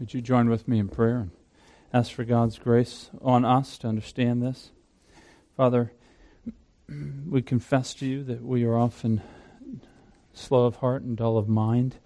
[0.00, 1.30] Would you join with me in prayer and
[1.92, 4.72] ask for God's grace on us to understand this?
[5.56, 5.92] Father,
[7.28, 9.22] we confess to you that we are often
[10.32, 11.98] slow of heart and dull of mind,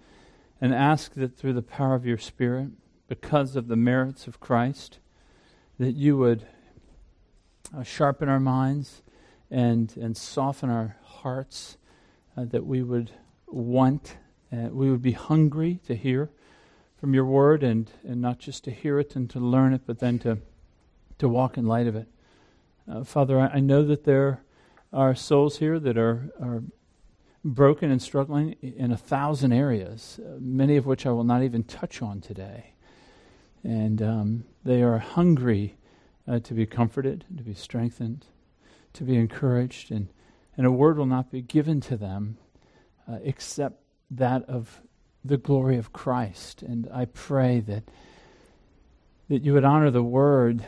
[0.61, 2.69] and ask that through the power of your Spirit,
[3.07, 4.99] because of the merits of Christ,
[5.79, 6.45] that you would
[7.75, 9.01] uh, sharpen our minds
[9.49, 11.77] and, and soften our hearts,
[12.37, 13.09] uh, that we would
[13.47, 14.17] want,
[14.53, 16.29] uh, we would be hungry to hear
[16.99, 19.99] from your word and, and not just to hear it and to learn it, but
[19.99, 20.37] then to,
[21.17, 22.07] to walk in light of it.
[22.91, 24.41] Uh, Father, I, I, know that there
[24.91, 26.63] are souls here that are, are
[27.45, 31.63] broken and struggling in a thousand areas, uh, many of which I will not even
[31.63, 32.73] touch on today.
[33.63, 35.77] And um, they are hungry
[36.27, 38.25] uh, to be comforted, to be strengthened,
[38.93, 40.09] to be encouraged, and,
[40.57, 42.37] and a word will not be given to them
[43.09, 44.81] uh, except that of
[45.23, 46.61] the glory of Christ.
[46.61, 47.83] And I pray that,
[49.29, 50.65] that you would honor the word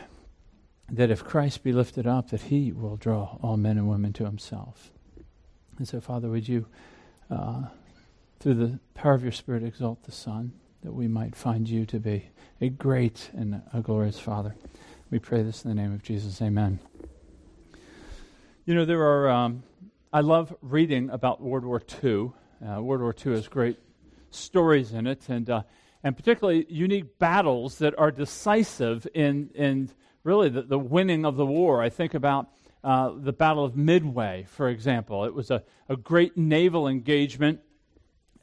[0.90, 4.24] that if Christ be lifted up, that he will draw all men and women to
[4.24, 4.92] himself.
[5.78, 6.66] And so, Father, would you,
[7.30, 7.62] uh,
[8.40, 11.98] through the power of your Spirit, exalt the Son, that we might find you to
[11.98, 12.28] be
[12.60, 14.54] a great and a glorious Father.
[15.10, 16.42] We pray this in the name of Jesus.
[16.42, 16.78] Amen.
[18.64, 19.62] You know, there are, um,
[20.12, 22.32] I love reading about World War II.
[22.64, 23.78] Uh, World War II is great
[24.34, 25.62] stories in it, and, uh,
[26.02, 29.90] and particularly unique battles that are decisive in, in
[30.24, 31.82] really the, the winning of the war.
[31.82, 32.48] I think about
[32.84, 35.24] uh, the Battle of Midway, for example.
[35.24, 37.60] It was a, a great naval engagement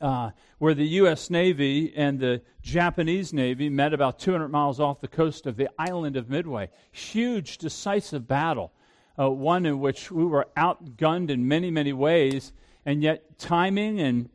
[0.02, 1.30] uh, where the U.S.
[1.30, 6.16] Navy and the Japanese Navy met about 200 miles off the coast of the island
[6.16, 6.70] of Midway.
[6.92, 8.72] Huge, decisive battle,
[9.20, 12.54] uh, one in which we were outgunned in many, many ways,
[12.86, 14.30] and yet timing and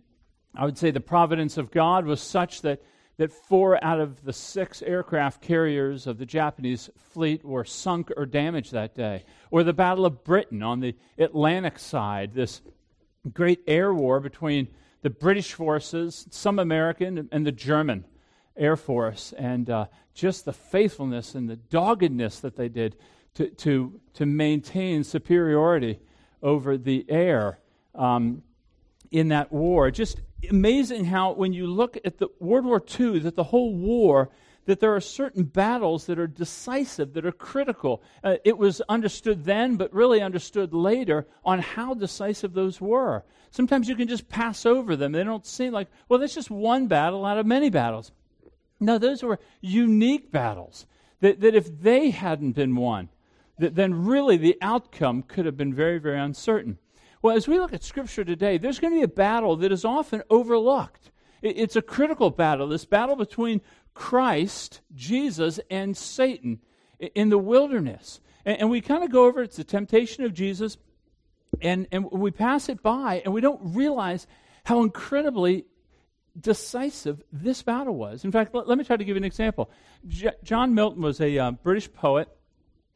[0.57, 2.83] I would say the providence of God was such that,
[3.17, 8.27] that four out of the six aircraft carriers of the Japanese fleet were sunk or
[8.27, 9.25] damaged that day.
[9.51, 12.63] Or the Battle of Britain on the Atlantic side, this
[13.33, 14.69] great air war between
[15.03, 18.05] the British forces, some American, and the German
[18.57, 22.97] Air Force, and uh, just the faithfulness and the doggedness that they did
[23.35, 25.99] to, to, to maintain superiority
[26.43, 27.59] over the air
[27.95, 28.43] um,
[29.11, 29.91] in that war.
[29.91, 34.31] Just amazing how, when you look at the World War II, that the whole war,
[34.67, 38.03] that there are certain battles that are decisive, that are critical.
[38.23, 43.25] Uh, it was understood then, but really understood later on how decisive those were.
[43.51, 45.13] Sometimes you can just pass over them.
[45.13, 48.13] They don't seem like, well, that's just one battle out of many battles.
[48.81, 50.87] No, those were unique battles.
[51.21, 53.09] That, that if they hadn't been won,
[53.59, 56.79] that then really the outcome could have been very, very uncertain.
[57.25, 59.83] Well, as we look at Scripture today, there's going to be a battle that is
[59.83, 61.11] often overlooked.
[61.41, 63.63] It's a critical battle, this battle between
[63.95, 66.61] Christ, Jesus, and Satan
[66.99, 68.21] in the wilderness.
[68.45, 70.77] And, we kind of go over it's the temptation of Jesus,
[71.63, 74.27] and, and we pass it by, and we don't realize
[74.65, 75.65] how incredibly
[76.39, 78.27] decisive this battle was.
[78.27, 79.71] In fact, let, me try to give you an example.
[80.43, 82.29] John Milton was a uh, British poet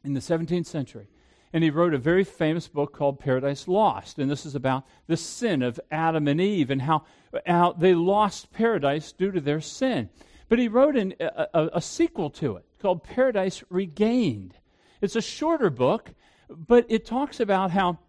[0.03, 1.07] in the 17th century
[1.51, 4.19] and he wrote a very famous book called Paradise Lost.
[4.19, 7.05] And this is about the sin of Adam and Eve and how,
[7.45, 10.09] how they lost paradise due to their sin.
[10.47, 14.55] But he wrote an, a, a, sequel to it called Paradise Regained.
[15.01, 16.11] It's a shorter book,
[16.49, 17.99] but it talks about how,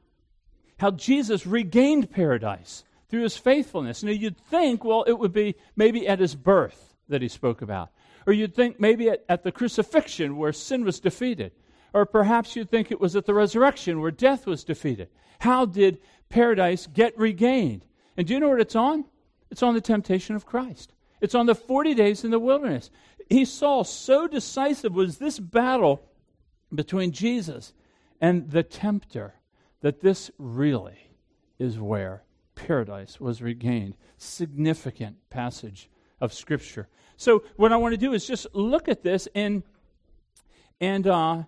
[0.79, 4.03] how Jesus regained paradise through his faithfulness.
[4.03, 7.91] Now, you'd think, well, it would be maybe at his birth that he spoke about.
[8.27, 11.53] Or you'd think maybe at, at the crucifixion where sin was defeated.
[11.93, 15.09] Or perhaps you'd think it was at the resurrection where death was defeated.
[15.41, 17.85] How did paradise get regained?
[18.17, 19.05] And do you know what it's on?
[19.51, 20.93] It's on the temptation of Christ.
[21.21, 22.91] It's on the 40 days in the wilderness.
[23.29, 26.03] He saw so decisive was this battle
[26.75, 27.73] between Jesus
[28.21, 29.35] and the tempter
[29.81, 30.99] that this really
[31.59, 32.23] is where
[32.55, 33.97] paradise was regained.
[34.19, 35.89] Significant passage
[36.21, 36.89] of Scripture.
[37.17, 39.63] So, what I want to do is just look at this and,
[40.81, 41.43] and uh,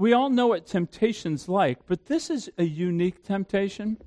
[0.00, 3.98] we all know what temptation's like, but this is a unique temptation.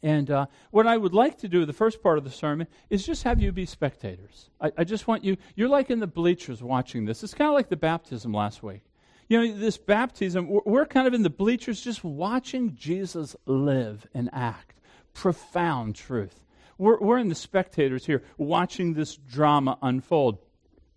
[0.00, 3.04] And uh, what I would like to do, the first part of the sermon, is
[3.04, 4.48] just have you be spectators.
[4.60, 7.24] I, I just want you, you're like in the bleachers watching this.
[7.24, 8.82] It's kind of like the baptism last week.
[9.28, 14.30] You know, this baptism, we're, kind of in the bleachers just watching Jesus live and
[14.32, 14.78] act.
[15.14, 16.44] Profound truth.
[16.78, 20.38] We're, we're in the spectators here watching this drama unfold.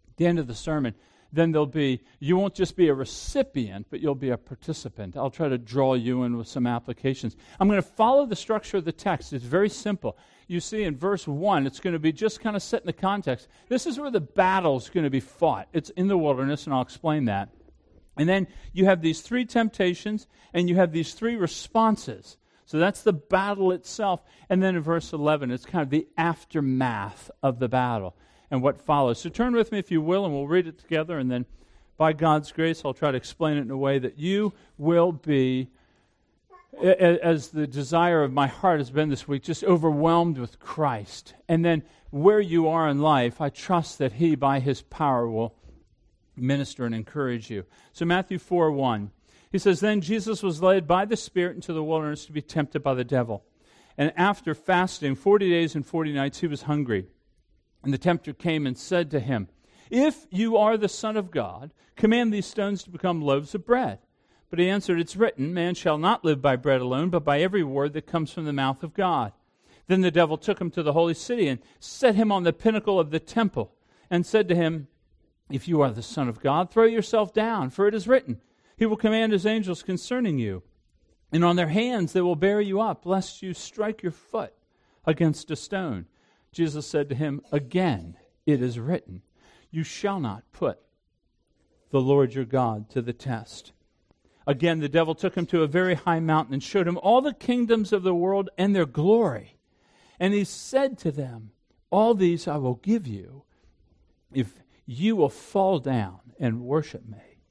[0.10, 0.94] At the end of the sermon,
[1.32, 5.18] then there'll be, you won't just be a recipient, but you'll be a participant.
[5.18, 7.36] I'll try to draw you in with some applications.
[7.60, 9.34] I'm going to follow the structure of the text.
[9.34, 10.18] It's very simple.
[10.48, 12.94] You see in verse 1, it's going to be just kind of set in the
[12.94, 13.48] context.
[13.68, 15.68] This is where the battle is going to be fought.
[15.74, 17.50] It's in the wilderness, and I'll explain that.
[18.18, 22.38] And then you have these three temptations, and you have these three responses.
[22.66, 24.24] So that's the battle itself.
[24.50, 28.16] And then in verse 11, it's kind of the aftermath of the battle
[28.52, 29.20] and what follows.
[29.20, 31.18] So turn with me, if you will, and we'll read it together.
[31.18, 31.46] And then,
[31.98, 35.70] by God's grace, I'll try to explain it in a way that you will be,
[36.82, 41.34] as the desire of my heart has been this week, just overwhelmed with Christ.
[41.48, 45.56] And then, where you are in life, I trust that He, by His power, will
[46.36, 47.66] minister and encourage you.
[47.94, 49.12] So, Matthew 4 1.
[49.52, 52.84] He says, Then Jesus was led by the Spirit into the wilderness to be tempted
[52.84, 53.46] by the devil.
[53.98, 57.08] And after fasting 40 days and 40 nights, he was hungry.
[57.86, 59.48] And the tempter came and said to him,
[59.92, 64.00] If you are the Son of God, command these stones to become loaves of bread.
[64.50, 67.64] But he answered, It's written, Man shall not live by bread alone, but by every
[67.64, 69.34] word that comes from the mouth of God.
[69.86, 73.00] Then the devil took him to the holy city and set him on the pinnacle
[73.00, 73.76] of the temple,
[74.10, 74.88] and said to him,
[75.52, 78.42] If you are the Son of God, throw yourself down, for it is written,
[78.78, 80.64] He will command His angels concerning you,
[81.32, 84.56] and on their hands they will bear you up, lest you strike your foot
[85.06, 86.08] against a stone.
[86.56, 88.16] Jesus said to him, Again,
[88.46, 89.22] it is written,
[89.72, 90.80] You shall not put
[91.90, 93.74] the Lord your God to the test.
[94.48, 97.34] Again, the devil took him to a very high mountain and showed him all the
[97.34, 99.58] kingdoms of the world and their glory.
[100.18, 101.52] And he said to them,
[101.90, 103.44] All these I will give you
[104.34, 104.54] if
[104.86, 107.42] you will fall down and worship me.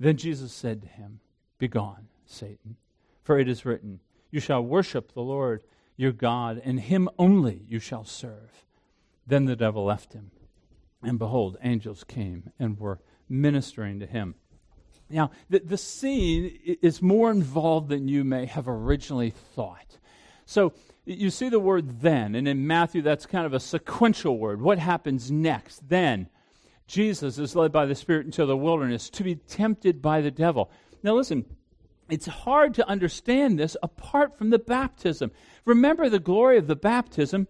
[0.00, 1.20] Then Jesus said to him,
[1.58, 2.78] Begone, Satan,
[3.22, 4.00] for it is written,
[4.32, 5.62] You shall worship the Lord
[5.98, 8.64] your God, and him only you shall serve.
[9.26, 10.30] Then the devil left him.
[11.02, 14.36] And behold, angels came and were ministering to him.
[15.10, 19.98] Now, the, the scene is more involved than you may have originally thought.
[20.46, 20.72] So,
[21.04, 24.60] you see the word then, and in Matthew, that's kind of a sequential word.
[24.60, 25.88] What happens next?
[25.88, 26.28] Then,
[26.86, 30.70] Jesus is led by the Spirit into the wilderness to be tempted by the devil.
[31.02, 31.44] Now, listen,
[32.08, 35.30] it's hard to understand this apart from the baptism.
[35.64, 37.48] Remember the glory of the baptism.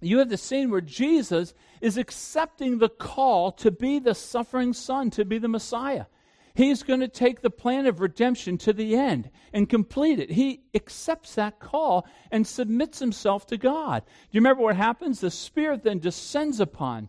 [0.00, 5.10] You have the scene where Jesus is accepting the call to be the suffering Son,
[5.10, 6.06] to be the Messiah.
[6.54, 10.30] He's going to take the plan of redemption to the end and complete it.
[10.30, 14.02] He accepts that call and submits himself to God.
[14.04, 15.20] Do you remember what happens?
[15.20, 17.08] The Spirit then descends upon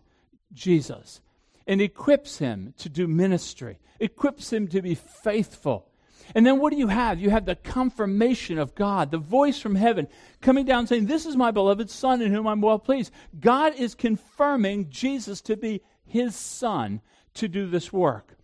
[0.53, 1.21] Jesus
[1.68, 5.89] and equips him to do ministry, equips him to be faithful.
[6.35, 7.19] And then what do you have?
[7.19, 10.07] You have the confirmation of God, the voice from heaven
[10.41, 13.11] coming down saying, This is my beloved Son in whom I'm well pleased.
[13.39, 17.01] God is confirming Jesus to be his Son
[17.35, 18.37] to do this work.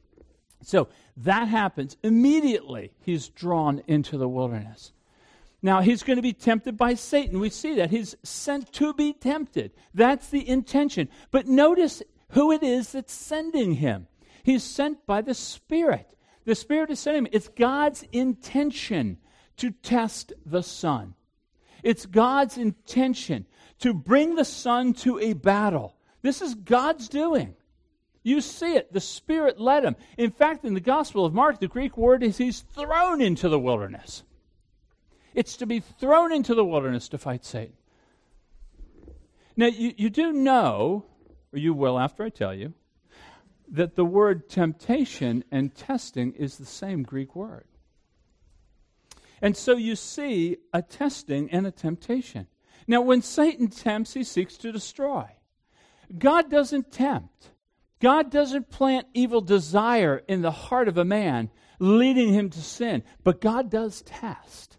[0.62, 1.98] So that happens.
[2.04, 4.92] Immediately, he's drawn into the wilderness.
[5.62, 7.40] Now, he's going to be tempted by Satan.
[7.40, 7.90] We see that.
[7.90, 9.72] He's sent to be tempted.
[9.94, 11.10] That's the intention.
[11.32, 14.08] But notice who it is that's sending him.
[14.44, 16.16] He's sent by the Spirit.
[16.50, 17.32] The Spirit is sending him.
[17.32, 19.20] It's God's intention
[19.58, 21.14] to test the Son.
[21.84, 23.46] It's God's intention
[23.82, 25.96] to bring the Son to a battle.
[26.24, 27.54] This is God's doing.
[28.24, 28.92] You see it.
[28.92, 29.96] The Spirit led him.
[30.18, 33.60] In fact, in the Gospel of Mark, the Greek word is he's thrown into the
[33.60, 34.24] wilderness.
[35.36, 37.76] It's to be thrown into the wilderness to fight Satan.
[39.56, 41.06] Now, you, you do know,
[41.54, 42.74] or you will after I tell you,
[43.72, 47.66] that the word temptation and testing is the same Greek word.
[49.42, 52.48] And so you see a testing and a temptation.
[52.88, 55.26] Now, when Satan tempts, he seeks to destroy.
[56.18, 57.52] God doesn't tempt.
[58.00, 63.04] God doesn't plant evil desire in the heart of a man, leading him to sin.
[63.24, 64.78] But God does test.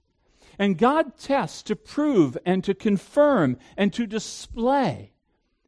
[0.58, 5.12] And God tests to prove and to confirm and to display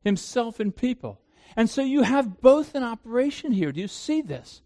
[0.04, 1.21] himself in people.
[1.56, 3.72] And so you have both in operation here.
[3.72, 4.62] Do you see this?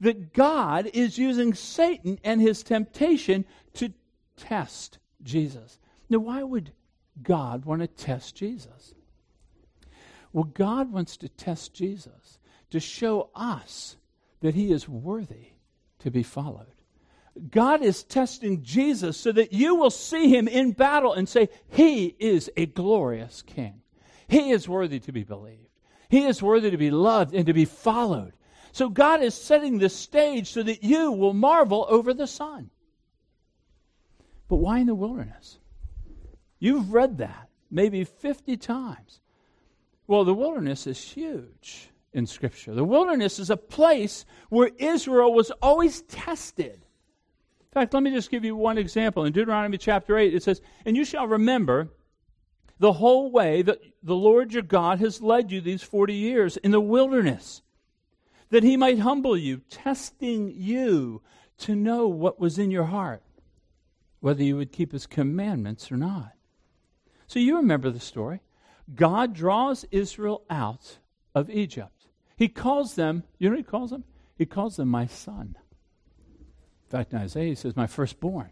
[0.00, 3.44] That God is using Satan and his temptation
[3.74, 3.92] to
[4.36, 5.78] test Jesus.
[6.08, 6.72] Now, why would
[7.22, 8.94] God want to test Jesus?
[10.32, 12.38] Well, God wants to test Jesus
[12.70, 13.96] to show us
[14.40, 15.48] that he is worthy
[15.98, 16.66] to be followed.
[17.50, 22.16] God is testing Jesus so that you will see him in battle and say, He
[22.18, 23.82] is a glorious king.
[24.28, 25.69] He is worthy to be believed.
[26.10, 28.32] He is worthy to be loved and to be followed.
[28.72, 32.70] So God is setting the stage so that you will marvel over the Son.
[34.48, 35.58] But why in the wilderness?
[36.58, 39.20] You've read that maybe 50 times.
[40.08, 41.88] Well, the wilderness is huge.
[42.12, 42.74] in Scripture.
[42.74, 46.72] The wilderness is a place where Israel was always tested.
[46.74, 49.24] In fact, let me just give you one example.
[49.24, 51.88] In Deuteronomy chapter 8, it says, And you shall remember
[52.80, 56.70] the whole way that the Lord your God has led you these 40 years in
[56.70, 57.60] the wilderness,
[58.48, 61.20] that he might humble you, testing you
[61.58, 63.22] to know what was in your heart,
[64.20, 66.32] whether you would keep his commandments or not.
[67.26, 68.40] So you remember the story.
[68.94, 70.98] God draws Israel out
[71.34, 72.06] of Egypt.
[72.34, 74.04] He calls them, you know he calls them?
[74.36, 75.54] He calls them my son.
[76.38, 78.50] In fact, in Isaiah, he says, my firstborn.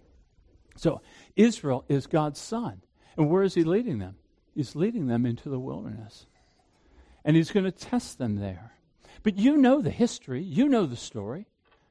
[0.77, 1.01] So
[1.35, 2.83] Israel is God's son.
[3.19, 4.17] And where is he leading them?
[4.55, 6.27] He's leading them into the wilderness.
[7.25, 8.73] And he's going to test them there.
[9.23, 11.47] But you know the history, you know the story.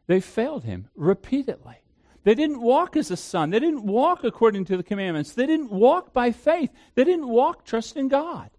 [0.08, 1.76] They failed him repeatedly.
[2.24, 3.52] They didn't walk as a son.
[3.52, 5.34] They didn't walk according to the commandments.
[5.34, 6.72] They didn't walk by faith.
[6.96, 8.50] They didn't walk trusting God.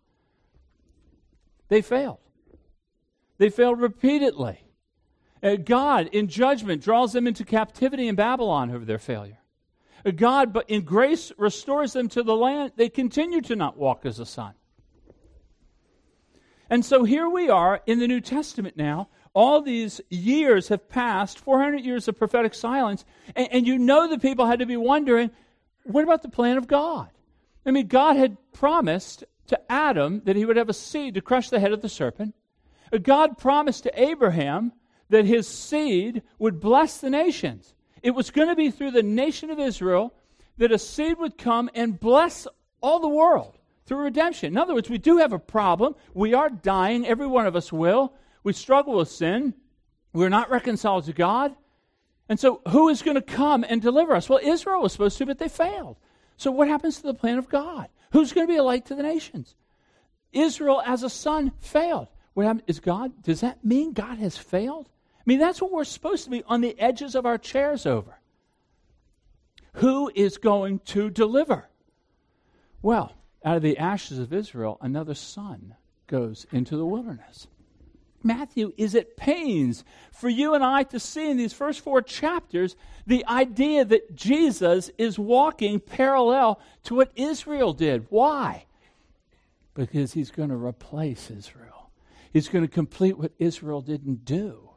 [1.69, 2.21] They failed.
[3.39, 4.61] They failed repeatedly.
[5.65, 9.39] God, in judgment, draws them into captivity in Babylon over their failure.
[10.17, 12.73] God, but in grace, restores them to the land.
[12.76, 14.55] They continue to not walk as a son.
[16.71, 19.09] And so here we are in the New Testament now.
[19.35, 24.19] All these years have passed, 400 years of prophetic silence, and, and you know the
[24.19, 25.31] people had to be wondering
[25.85, 27.09] what about the plan of God?
[27.64, 31.49] I mean, God had promised to Adam that he would have a seed to crush
[31.49, 32.35] the head of the serpent.
[33.02, 34.73] God promised to Abraham
[35.09, 37.75] that his seed would bless the nations.
[38.09, 40.15] It was going to be through the nation of Israel
[40.57, 42.49] that a seed would come and bless
[42.81, 44.55] all the world through redemption.
[44.55, 45.95] In other words, we do have a problem.
[46.15, 47.07] We are dying.
[47.07, 48.15] Every one of us will.
[48.45, 49.53] We struggle with sin.
[50.15, 51.55] We're not reconciled to God.
[52.31, 54.27] And so, who is going to come and deliver us?
[54.27, 55.99] Well, Israel was supposed to, but they failed.
[56.38, 57.88] So, what happens to the plan of God?
[58.12, 59.55] Who's going to be a light to the nations?
[60.33, 62.09] Israel, as a son, failed.
[62.33, 62.65] What happened?
[62.69, 64.88] Is God, does that mean God has failed?
[65.28, 68.18] I mean, that's what we're supposed to be on the edges of our chairs over.
[69.75, 71.68] Who is going to deliver?
[72.80, 73.12] Well,
[73.44, 75.75] out of the ashes of Israel, another son
[76.06, 77.47] goes into the wilderness.
[78.23, 82.75] Matthew is at pains for you and I to see in these first four chapters
[83.06, 88.06] the idea that Jesus is walking parallel to what Israel did.
[88.08, 88.64] Why?
[89.75, 91.90] Because he's going to replace Israel,
[92.32, 94.68] he's going to complete what Israel didn't do.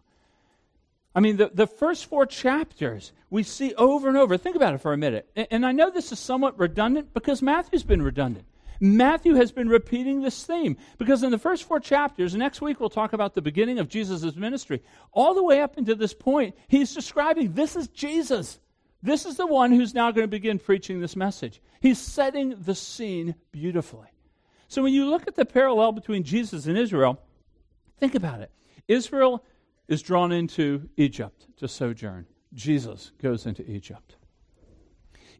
[1.14, 4.38] I mean, the, the first four chapters we see over and over.
[4.38, 5.30] Think about it for a minute.
[5.36, 8.46] And, and I know this is somewhat redundant because Matthew's been redundant.
[8.80, 12.90] Matthew has been repeating this theme because in the first four chapters, next week we'll
[12.90, 14.82] talk about the beginning of Jesus' ministry.
[15.12, 18.60] All the way up into this point, he's describing this is Jesus.
[19.04, 21.62] This is the one who's now going to begin preaching this message.
[21.80, 24.08] He's setting the scene beautifully.
[24.68, 27.20] So when you look at the parallel between Jesus and Israel,
[28.00, 28.52] think about it.
[28.88, 29.44] Israel
[29.88, 32.26] is drawn into Egypt to sojourn.
[32.54, 34.16] Jesus goes into Egypt.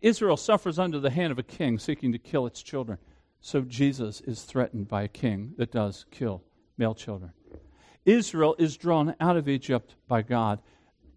[0.02, 2.98] Israel suffers under the hand of a king seeking to kill its children.
[3.40, 6.44] So Jesus is threatened by a king that does kill
[6.78, 7.32] male children.
[8.06, 10.60] Israel is drawn out of Egypt by God.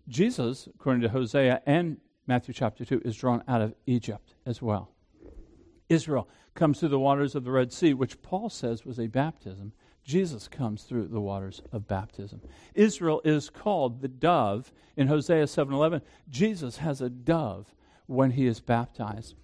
[0.09, 4.91] Jesus, according to Hosea and Matthew chapter 2, is drawn out of Egypt as well.
[5.89, 9.73] Israel comes through the waters of the Red Sea, which Paul says was a baptism.
[10.05, 12.43] Jesus comes through the waters of baptism.
[12.75, 16.03] Israel is called the dove in Hosea 7:11.
[16.29, 17.75] Jesus has a dove
[18.07, 19.35] when he is baptized.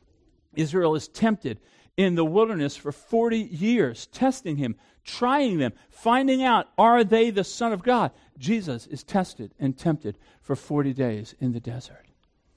[0.54, 1.60] Israel is tempted
[1.96, 7.44] in the wilderness for 40 years, testing him, trying them, finding out are they the
[7.44, 8.12] son of God.
[8.38, 12.06] Jesus is tested and tempted for 40 days in the desert.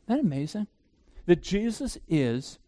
[0.08, 0.68] Isn't that amazing?
[1.26, 2.60] That Jesus is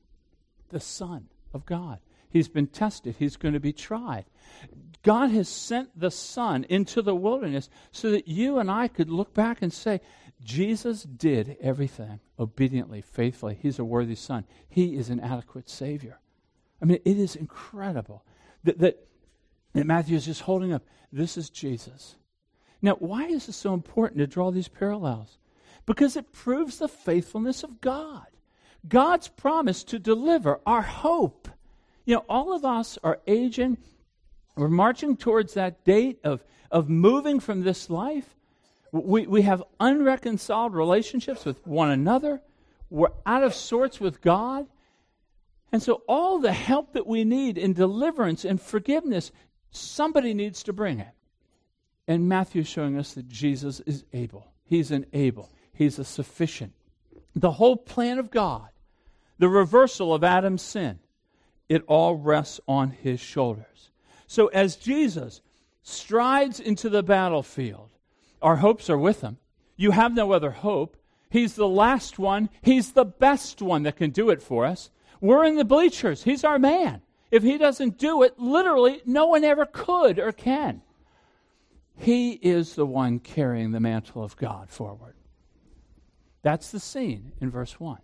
[0.70, 2.00] the son of God.
[2.36, 3.16] He's been tested.
[3.18, 4.26] He's going to be tried.
[5.04, 9.34] God has sent the Son into the wilderness so that you and I could look
[9.34, 10.02] back and say,
[10.44, 13.58] Jesus did everything obediently, faithfully.
[13.62, 14.44] He's a worthy Son.
[14.68, 16.20] He is an adequate Savior.
[16.82, 18.26] I mean, it is incredible
[18.66, 19.08] that, that,
[19.72, 20.84] that Matthew is just holding up.
[21.14, 22.18] This is Jesus.
[22.82, 25.38] Now, why is it so important to draw these parallels?
[25.86, 28.28] Because it proves the faithfulness of God.
[28.86, 31.48] God's promise to deliver our hope
[32.06, 33.78] you know, all of us are aging.
[34.56, 38.36] We're marching towards that date of, of moving from this life.
[38.92, 42.42] We, we have unreconciled relationships with one another.
[42.90, 44.68] We're out of sorts with God.
[45.72, 49.32] And so, all the help that we need in deliverance and forgiveness,
[49.72, 51.12] somebody needs to bring it.
[52.08, 54.48] And Matthew is showing us that Jesus is able.
[54.64, 55.52] He's an able.
[55.74, 56.74] He's a sufficient.
[57.36, 58.70] The whole plan of God,
[59.38, 61.00] the reversal of Adam's sin,
[61.70, 63.92] it all rests on his shoulders.
[64.28, 65.42] So as Jesus
[65.82, 67.90] strides into the battlefield,
[68.42, 69.38] our hopes are with him.
[69.76, 70.98] You have no other hope.
[71.30, 72.50] He's the last one.
[72.62, 74.90] He's the best one that can do it for us.
[75.20, 76.24] We're in the bleachers.
[76.24, 77.02] He's our man.
[77.32, 80.82] If he doesn't do it, literally, no one ever could or can.
[81.98, 85.16] He is the one carrying the mantle of God forward.
[86.42, 87.98] That's the scene in verse 1.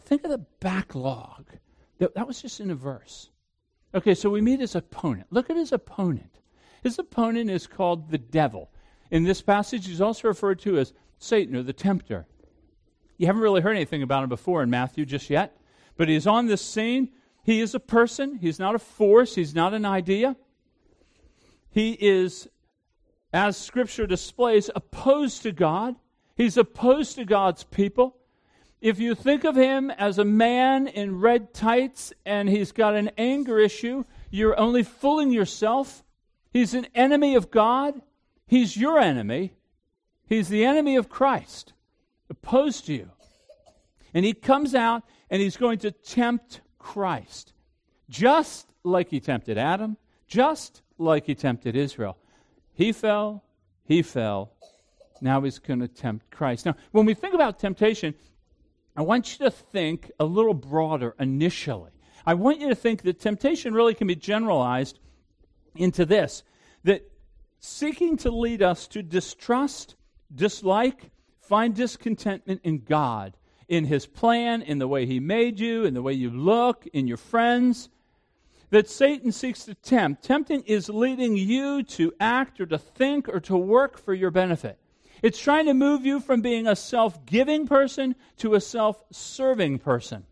[0.00, 1.46] Think of the backlog.
[1.98, 3.30] That, was just in a verse.
[3.94, 5.26] Okay, so we meet his opponent.
[5.30, 6.38] Look at his opponent.
[6.82, 8.70] His opponent is called the devil.
[9.10, 12.26] In this passage, he's also referred to as Satan or the tempter.
[13.16, 15.56] You haven't really heard anything about him before in Matthew just yet,
[15.96, 17.10] but he's on this scene.
[17.42, 20.36] He is a person, he's not a force, he's not an idea.
[21.70, 22.48] He is,
[23.32, 25.96] as Scripture displays, opposed to God.
[26.36, 28.16] He's opposed to God's people.
[28.80, 33.10] If you think of him as a man in red tights and he's got an
[33.18, 36.04] anger issue, you're only fooling yourself.
[36.52, 38.00] He's an enemy of God.
[38.46, 39.54] He's your enemy.
[40.28, 41.72] He's the enemy of Christ,
[42.30, 43.10] opposed to you.
[44.14, 47.52] And he comes out and he's going to tempt Christ,
[48.08, 52.16] just like he tempted Adam, just like he tempted Israel.
[52.74, 53.42] He fell,
[53.84, 54.52] he fell.
[55.20, 56.64] Now he's going to tempt Christ.
[56.64, 58.14] Now, when we think about temptation,
[58.98, 61.92] I want you to think a little broader initially.
[62.26, 64.98] I want you to think that temptation really can be generalized
[65.76, 66.42] into this
[66.82, 67.08] that
[67.60, 69.94] seeking to lead us to distrust,
[70.34, 73.36] dislike, find discontentment in God,
[73.68, 77.06] in His plan, in the way He made you, in the way you look, in
[77.06, 77.90] your friends,
[78.70, 80.24] that Satan seeks to tempt.
[80.24, 84.76] Tempting is leading you to act or to think or to work for your benefit.
[85.22, 89.78] It's trying to move you from being a self giving person to a self serving
[89.80, 90.24] person.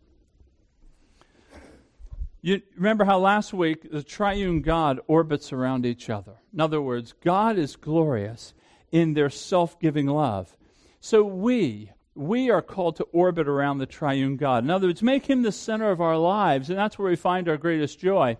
[2.41, 6.35] You remember how last week the triune God orbits around each other.
[6.53, 8.53] In other words, God is glorious
[8.91, 10.55] in their self giving love.
[10.99, 14.63] So we, we are called to orbit around the triune God.
[14.63, 17.49] In other words, make him the center of our lives, and that's where we find
[17.49, 18.37] our greatest joy.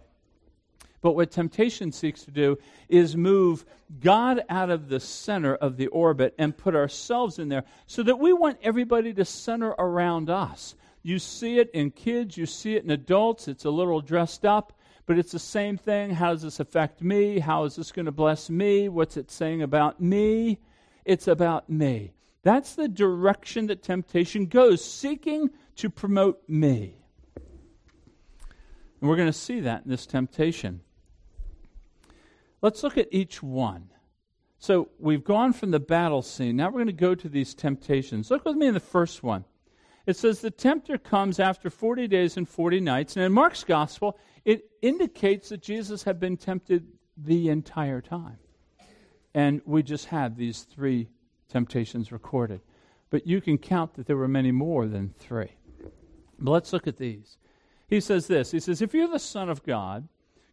[1.08, 2.58] But what temptation seeks to do
[2.90, 3.64] is move
[4.02, 8.20] God out of the center of the orbit and put ourselves in there so that
[8.20, 10.76] we want everybody to center around us.
[11.04, 13.48] You see it in kids, you see it in adults.
[13.48, 16.10] It's a little dressed up, but it's the same thing.
[16.10, 17.40] How does this affect me?
[17.40, 18.90] How is this going to bless me?
[18.90, 20.60] What's it saying about me?
[21.06, 22.12] It's about me.
[22.44, 26.98] That's the direction that temptation goes, seeking to promote me.
[29.00, 30.82] And we're going to see that in this temptation.
[32.62, 33.90] Let's look at each one.
[34.60, 36.56] So we've gone from the battle scene.
[36.56, 38.32] Now we're going to go to these temptations.
[38.32, 39.46] Look with me in the first one.
[40.08, 43.16] It says the tempter comes after 40 days and 40 nights.
[43.16, 48.38] And in Mark's gospel, it indicates that Jesus had been tempted the entire time.
[49.34, 51.10] And we just have these three
[51.50, 52.62] temptations recorded.
[53.10, 55.52] But you can count that there were many more than three.
[56.40, 57.38] But let's look at these.
[57.88, 60.08] He says this He says, If you're the Son of God,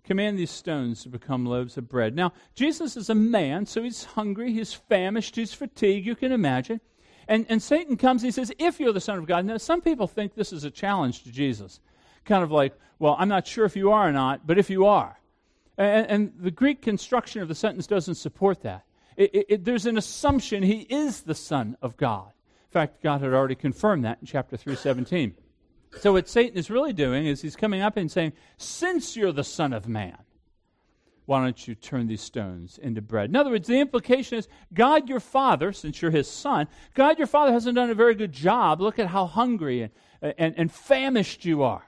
[0.05, 2.15] command these stones to become loaves of bread.
[2.15, 6.81] Now, Jesus is a man, so he's hungry, he's famished, he's fatigued, you can imagine.
[7.27, 9.47] And, and Satan comes, he says, If you're the Son of God.
[9.47, 11.81] Now, some people think this is a challenge to Jesus.
[12.25, 14.87] Kind of like, well, I'm not sure if you are or not, but if you
[14.87, 15.19] are.
[15.77, 18.85] And, and the Greek construction of the sentence doesn't support that.
[19.17, 22.29] It, it, it, there's an assumption he is the Son of God.
[22.29, 25.35] In fact, God had already confirmed that in chapter 317.
[26.01, 29.45] So, what Satan is really doing is he's coming up and saying, Since you're the
[29.45, 30.19] Son of Man,
[31.27, 33.31] why don't you turn these stones into bread?
[33.31, 37.27] In other words, the implication is God your Father, since you're his son, God your
[37.27, 38.81] Father hasn't done a very good job.
[38.81, 39.83] Look at how hungry
[40.21, 41.85] and, and, and famished you are.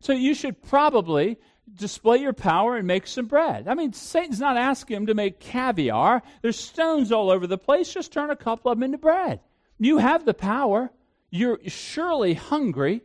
[0.00, 1.38] So, you should probably
[1.74, 3.68] display your power and make some bread.
[3.68, 6.22] I mean, Satan's not asking him to make caviar.
[6.42, 7.92] There's stones all over the place.
[7.92, 9.40] Just turn a couple of them into bread.
[9.78, 10.90] You have the power.
[11.30, 13.02] You're surely hungry.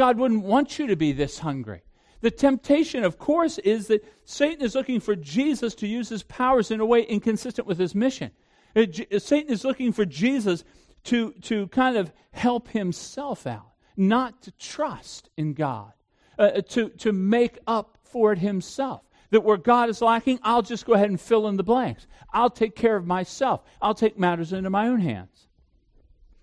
[0.00, 1.82] God wouldn't want you to be this hungry.
[2.22, 6.70] The temptation, of course, is that Satan is looking for Jesus to use his powers
[6.70, 8.30] in a way inconsistent with his mission.
[8.74, 10.64] Uh, uh, Satan is looking for Jesus
[11.04, 15.92] to, to kind of help himself out, not to trust in God,
[16.38, 19.02] uh, uh, to, to make up for it himself.
[19.32, 22.06] That where God is lacking, I'll just go ahead and fill in the blanks.
[22.32, 23.60] I'll take care of myself.
[23.82, 25.46] I'll take matters into my own hands.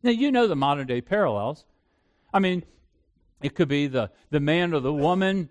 [0.04, 1.66] Now, you know the modern day parallels.
[2.32, 2.64] I mean,
[3.42, 5.50] it could be the, the man or the woman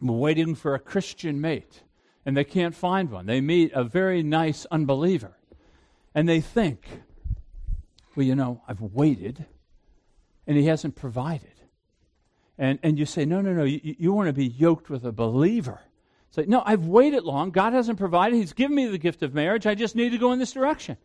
[0.00, 1.82] waiting for a Christian mate,
[2.24, 3.26] and they can't find one.
[3.26, 5.36] They meet a very nice unbeliever,
[6.14, 6.86] and they think,
[8.16, 9.44] well, you know, I've waited,
[10.46, 11.52] and he hasn't provided.
[12.58, 15.12] And, and you say, no, no, no, you, you want to be yoked with a
[15.12, 15.80] believer.
[16.30, 17.50] Say, no, I've waited long.
[17.50, 18.36] God hasn't provided.
[18.36, 19.66] He's given me the gift of marriage.
[19.66, 20.96] I just need to go in this direction.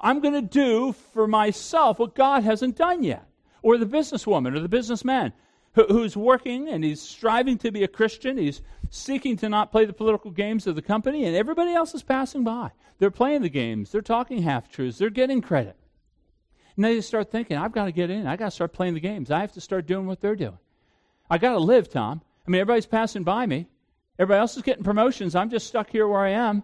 [0.00, 3.24] I'm going to do for myself what God hasn't done yet.
[3.62, 5.32] Or the businesswoman or the businessman
[5.88, 8.36] who's working and he's striving to be a Christian.
[8.36, 12.02] He's seeking to not play the political games of the company, and everybody else is
[12.02, 12.70] passing by.
[12.98, 15.76] They're playing the games, they're talking half truths, they're getting credit.
[16.76, 18.26] And then you start thinking, I've got to get in.
[18.26, 19.32] I've got to start playing the games.
[19.32, 20.58] I have to start doing what they're doing.
[21.28, 22.22] i got to live, Tom.
[22.46, 23.66] I mean, everybody's passing by me.
[24.16, 25.34] Everybody else is getting promotions.
[25.34, 26.62] I'm just stuck here where I am.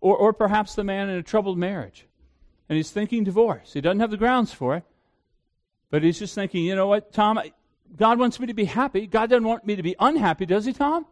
[0.00, 2.06] Or, or perhaps the man in a troubled marriage
[2.68, 3.72] and he's thinking divorce.
[3.72, 4.84] He doesn't have the grounds for it,
[5.90, 7.40] but he's just thinking, you know what, Tom,
[7.96, 9.06] God wants me to be happy.
[9.06, 11.06] God doesn't want me to be unhappy, does he, Tom?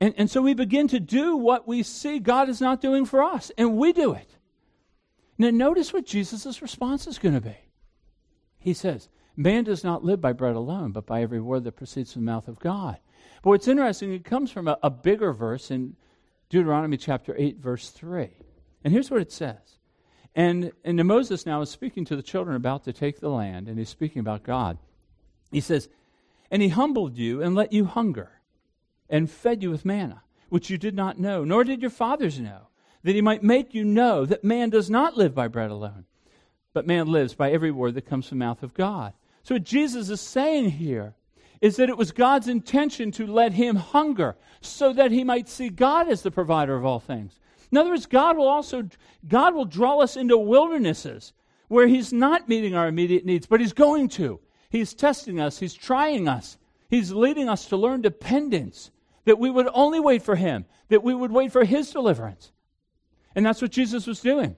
[0.00, 3.22] And, and so we begin to do what we see God is not doing for
[3.22, 4.36] us, and we do it.
[5.36, 7.56] Now, notice what Jesus' response is going to be.
[8.58, 12.12] He says, Man does not live by bread alone, but by every word that proceeds
[12.12, 12.98] from the mouth of God.
[13.42, 15.94] But what's interesting, it comes from a, a bigger verse in
[16.50, 18.30] Deuteronomy chapter 8, verse 3.
[18.82, 19.78] And here's what it says.
[20.34, 23.78] And, and Moses now is speaking to the children about to take the land, and
[23.78, 24.78] he's speaking about God.
[25.50, 25.88] He says,
[26.50, 28.40] And he humbled you and let you hunger,
[29.08, 32.68] and fed you with manna, which you did not know, nor did your fathers know,
[33.02, 36.04] that he might make you know that man does not live by bread alone,
[36.72, 39.12] but man lives by every word that comes from the mouth of God.
[39.42, 41.14] So what Jesus is saying here
[41.60, 45.70] is that it was God's intention to let him hunger so that he might see
[45.70, 47.38] God as the provider of all things.
[47.70, 48.88] In other words, God will also
[49.26, 51.32] God will draw us into wildernesses
[51.68, 54.40] where he's not meeting our immediate needs, but he's going to.
[54.70, 56.58] He's testing us, He's trying us,
[56.90, 58.90] He's leading us to learn dependence,
[59.24, 62.52] that we would only wait for Him, that we would wait for His deliverance.
[63.34, 64.56] And that's what Jesus was doing.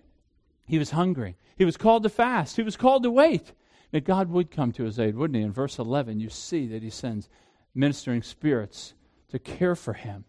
[0.67, 3.53] He was hungry, He was called to fast, He was called to wait.
[3.93, 5.43] That God would come to his aid, wouldn't He?
[5.43, 7.29] In verse 11, you see that He sends
[7.75, 8.95] ministering spirits
[9.31, 10.25] to care for Him.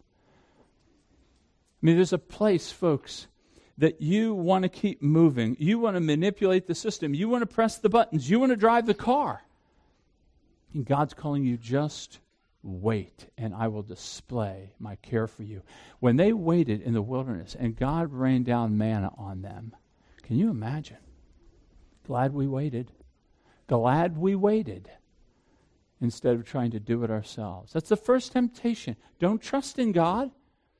[1.81, 3.27] I mean, there's a place, folks,
[3.77, 5.57] that you want to keep moving.
[5.59, 7.13] You want to manipulate the system.
[7.13, 8.29] You want to press the buttons.
[8.29, 9.43] You want to drive the car.
[10.73, 12.19] And God's calling you just
[12.63, 15.63] wait, and I will display my care for you.
[15.99, 19.75] When they waited in the wilderness and God rained down manna on them,
[20.23, 20.97] can you imagine?
[22.05, 22.91] Glad we waited.
[23.67, 24.89] Glad we waited
[26.01, 27.73] instead of trying to do it ourselves.
[27.73, 28.95] That's the first temptation.
[29.19, 30.31] Don't trust in God.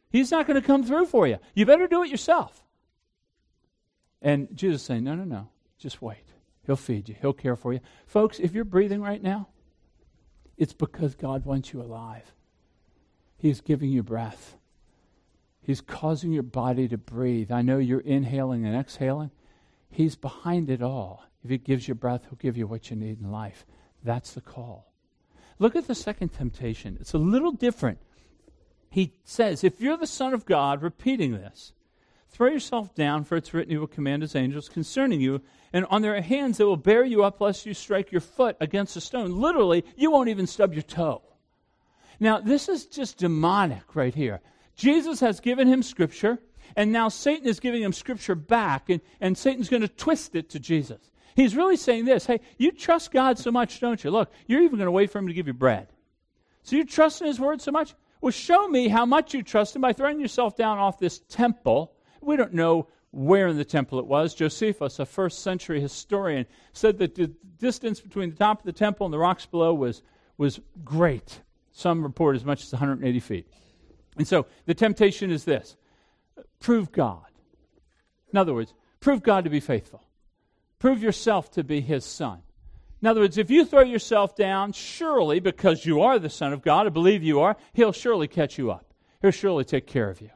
[0.09, 1.37] He's not going to come through for you.
[1.53, 2.63] You better do it yourself.
[4.21, 5.49] And Jesus saying, No, no, no.
[5.77, 6.25] Just wait.
[6.65, 7.79] He'll feed you, He'll care for you.
[8.05, 9.47] Folks, if you're breathing right now,
[10.61, 12.35] it's because God wants you alive.
[13.35, 14.57] He is giving you breath.
[15.59, 17.51] He's causing your body to breathe.
[17.51, 19.31] I know you're inhaling and exhaling.
[19.89, 21.23] He's behind it all.
[21.43, 23.65] If He gives you breath, He'll give you what you need in life.
[24.03, 24.93] That's the call.
[25.57, 26.95] Look at the second temptation.
[27.01, 27.97] It's a little different.
[28.91, 31.73] He says, If you're the Son of God, repeating this,
[32.31, 35.41] throw yourself down, for it's written, He will command His angels concerning you,
[35.73, 38.95] and on their hands they will bear you up lest you strike your foot against
[38.95, 39.39] a stone.
[39.39, 41.21] Literally, you won't even stub your toe.
[42.19, 44.41] Now, this is just demonic right here.
[44.75, 46.39] Jesus has given him scripture,
[46.75, 50.49] and now Satan is giving him scripture back, and, and Satan's going to twist it
[50.51, 51.11] to Jesus.
[51.35, 54.11] He's really saying this hey, you trust God so much, don't you?
[54.11, 55.87] Look, you're even going to wait for him to give you bread.
[56.63, 57.95] So you trust in his word so much?
[58.21, 61.93] Well, show me how much you trust him by throwing yourself down off this temple.
[62.21, 64.33] We don't know where in the temple it was.
[64.33, 67.27] Josephus, a first century historian, said that the
[67.59, 70.01] distance between the top of the temple and the rocks below was,
[70.37, 71.41] was great.
[71.71, 73.47] Some report as much as 180 feet.
[74.17, 75.75] And so the temptation is this
[76.59, 77.25] prove God.
[78.31, 80.03] In other words, prove God to be faithful.
[80.79, 82.41] Prove yourself to be his son.
[83.01, 86.61] In other words, if you throw yourself down, surely, because you are the Son of
[86.61, 88.93] God, I believe you are, He'll surely catch you up.
[89.21, 90.29] He'll surely take care of you.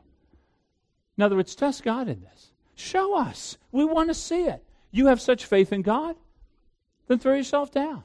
[1.18, 2.52] In other words, trust God in this.
[2.76, 3.58] Show us.
[3.72, 4.64] We want to see it.
[4.92, 6.16] You have such faith in God?
[7.08, 8.04] Then throw yourself down.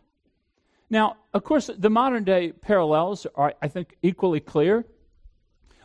[0.89, 4.85] Now, of course, the modern day parallels are, I think, equally clear.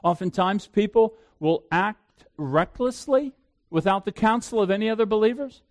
[0.04, 3.34] Oftentimes, people will act recklessly
[3.70, 5.62] without the counsel of any other believers.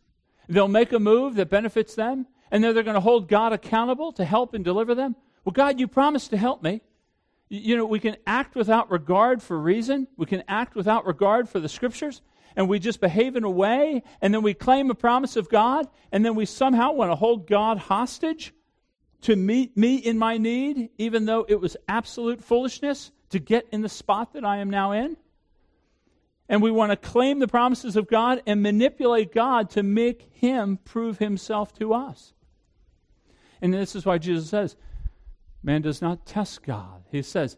[0.48, 4.12] They'll make a move that benefits them, and then they're going to hold God accountable
[4.12, 5.16] to help and deliver them.
[5.44, 6.80] Well, God, you promised to help me.
[7.58, 11.60] You know, we can act without regard for reason, we can act without regard for
[11.60, 12.22] the scriptures,
[12.56, 15.86] and we just behave in a way, and then we claim a promise of God,
[16.12, 18.52] and then we somehow want to hold God hostage
[19.22, 23.82] to meet me in my need, even though it was absolute foolishness to get in
[23.82, 25.16] the spot that I am now in.
[26.48, 30.78] And we want to claim the promises of God and manipulate God to make Him
[30.84, 32.34] prove Himself to us.
[33.62, 34.76] And this is why Jesus says,
[35.64, 37.02] Man does not test God.
[37.10, 37.56] He says,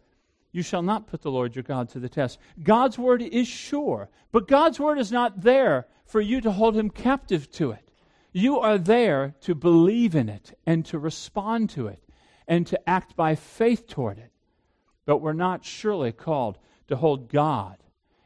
[0.53, 2.39] You shall not put the Lord your God to the test.
[2.63, 6.89] God's word is sure, but God's word is not there for you to hold him
[6.89, 7.91] captive to it.
[8.33, 12.03] You are there to believe in it and to respond to it
[12.47, 14.31] and to act by faith toward it.
[15.05, 17.79] But we're not surely called to hold God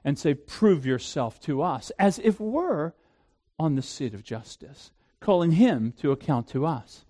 [0.04, 2.92] and say, Prove yourself to us, as if we're
[3.58, 4.90] on the seat of justice,
[5.20, 7.06] calling Him to account to us.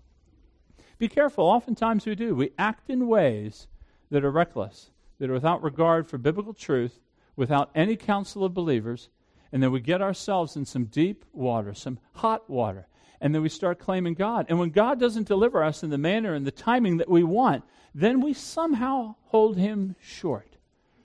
[1.01, 2.35] Be careful, oftentimes we do.
[2.35, 3.65] We act in ways
[4.11, 6.99] that are reckless, that are without regard for biblical truth,
[7.35, 9.09] without any counsel of believers,
[9.51, 12.87] and then we get ourselves in some deep water, some hot water,
[13.19, 14.45] and then we start claiming God.
[14.47, 17.63] And when God doesn't deliver us in the manner and the timing that we want,
[17.95, 20.55] then we somehow hold him short.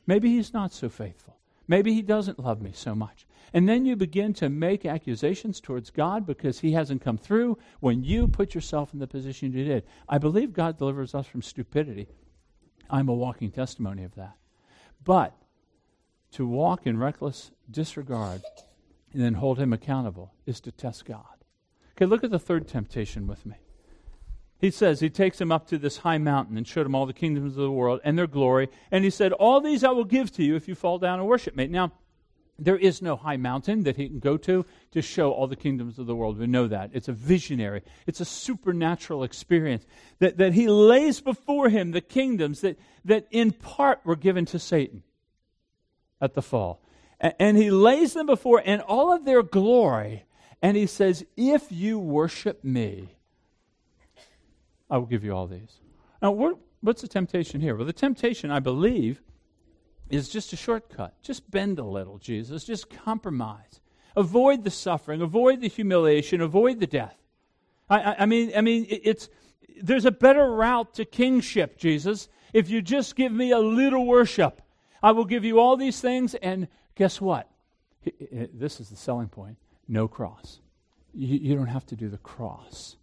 [0.07, 1.36] Maybe he's not so faithful.
[1.68, 3.26] Maybe he doesn't love me so much.
[3.52, 8.05] And then you begin to make accusations towards God because he hasn't come through when
[8.05, 9.85] you put yourself in the position you did.
[10.09, 12.09] I believe God delivers us from stupidity.
[12.90, 14.37] I'm a walking testimony of that.
[15.02, 15.35] But
[16.33, 18.42] to walk in reckless disregard
[19.12, 21.24] and then hold him accountable is to test God.
[21.92, 23.57] Okay, look at the third temptation with me.
[24.59, 27.12] He says, He takes him up to this high mountain and showed him all the
[27.12, 28.69] kingdoms of the world and their glory.
[28.90, 31.29] And he said, All these I will give to you if you fall down and
[31.29, 31.66] worship me.
[31.66, 31.92] Now,
[32.59, 35.99] there is no high mountain that he can go to to show all the kingdoms
[35.99, 36.38] of the world.
[36.38, 36.90] We know that.
[36.95, 39.85] It's a visionary, it's a supernatural experience
[40.21, 44.59] that, that he lays before him the kingdoms that, that in part were given to
[44.59, 45.03] Satan
[46.19, 46.81] at the fall.
[47.21, 50.25] And, and he lays them before, and all of their glory
[50.62, 53.15] and he says, If you worship me,
[54.90, 55.81] I will give you all these.
[56.22, 57.75] Now, what, what's the temptation here?
[57.77, 59.22] Well, the temptation, I believe,
[60.09, 61.20] is just a shortcut.
[61.22, 62.64] Just bend a little, Jesus.
[62.64, 63.81] Just compromise.
[64.16, 65.20] Avoid the suffering.
[65.20, 66.40] Avoid the humiliation.
[66.40, 67.16] Avoid the death.
[67.90, 69.29] I, I, I mean, I mean, it's
[69.83, 72.29] there's a better route to kingship, Jesus.
[72.53, 74.62] If you just give me a little worship,
[75.03, 76.35] I will give you all these things.
[76.37, 77.51] And guess what?
[78.31, 80.61] This is the selling point no cross.
[81.12, 82.96] You, you don't have to do the cross.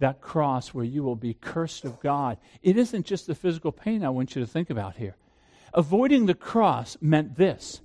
[0.00, 2.38] That cross where you will be cursed of God.
[2.62, 5.16] It isn't just the physical pain I want you to think about here.
[5.72, 7.80] Avoiding the cross meant this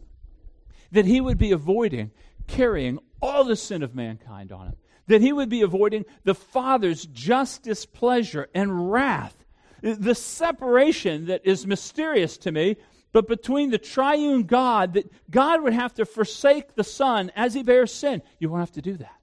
[0.91, 2.12] that he would be avoiding
[2.47, 4.75] carrying all the sin of mankind on him,
[5.08, 9.36] that he would be avoiding the Father's just displeasure and wrath,
[9.82, 12.78] the separation that is mysterious to me
[13.15, 17.63] but between the triune God, that God would have to forsake the Son as he
[17.63, 18.21] bears sin.
[18.39, 19.15] You won't have to do that.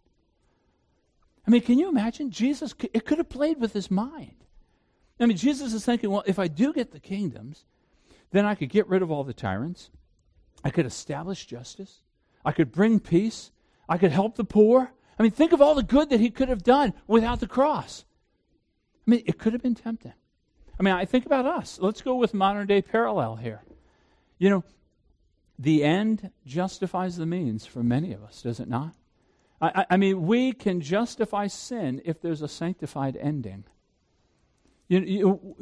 [1.47, 2.31] I mean, can you imagine?
[2.31, 4.45] Jesus, it could have played with his mind.
[5.19, 7.65] I mean, Jesus is thinking, well, if I do get the kingdoms,
[8.31, 9.91] then I could get rid of all the tyrants.
[10.65, 12.01] I could establish justice.
[12.45, 13.51] I could bring peace.
[13.89, 14.93] I could help the poor.
[15.19, 18.05] I mean, think of all the good that he could have done without the cross.
[19.07, 20.15] I mean, it could have been tempting.
[20.79, 21.79] I mean, I think about us.
[21.81, 23.63] Let's go with modern day parallel here.
[24.39, 24.65] You know,
[25.59, 28.95] the end justifies the means for many of us, does it not?
[29.63, 33.63] I, I, mean, we can justify sin if there's a sanctified ending.
[34.89, 35.57] You, you,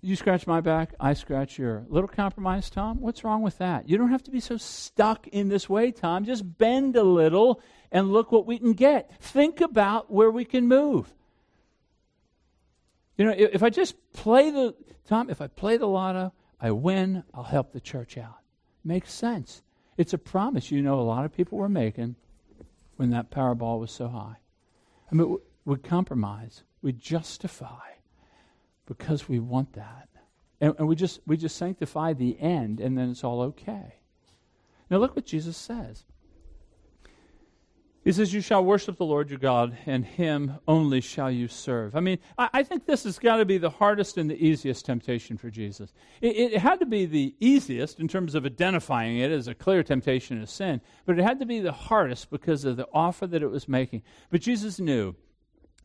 [0.00, 1.84] you scratch my back, I scratch your.
[1.88, 3.00] Little compromise, Tom?
[3.00, 3.88] What's wrong with that?
[3.88, 6.24] You don't have to be so stuck in this way, Tom.
[6.24, 9.10] Just bend a little and look what we can get.
[9.20, 11.12] Think about where we can move.
[13.18, 14.74] You know, if I just play the,
[15.08, 18.38] Tom, if I play the lotto, I win, I'll help the church out.
[18.84, 19.62] Makes sense.
[19.96, 22.14] It's a promise you know a lot of people were making
[22.96, 24.36] when that Powerball was so high.
[25.10, 27.92] I mean, we compromise, we justify
[28.86, 30.08] because we want that.
[30.60, 33.96] And, and we, just, we just sanctify the end, and then it's all okay.
[34.90, 36.04] Now, look what Jesus says.
[38.04, 41.96] He says, You shall worship the Lord your God, and him only shall you serve.
[41.96, 44.84] I mean, I, I think this has got to be the hardest and the easiest
[44.84, 45.92] temptation for Jesus.
[46.20, 49.82] It, it, had to be the easiest in terms of identifying it as a clear
[49.82, 53.42] temptation of sin, but it had to be the hardest because of the offer that
[53.42, 54.02] it was making.
[54.30, 55.14] But Jesus knew